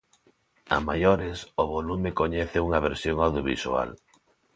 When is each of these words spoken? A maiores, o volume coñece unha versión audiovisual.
A 0.75 0.77
maiores, 0.87 1.37
o 1.61 1.65
volume 1.75 2.09
coñece 2.19 2.57
unha 2.67 2.83
versión 2.87 3.15
audiovisual. 3.25 3.89